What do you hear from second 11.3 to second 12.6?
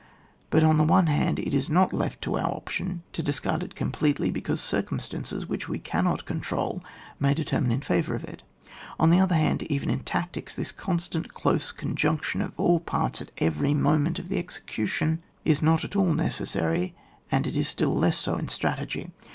close conjunction of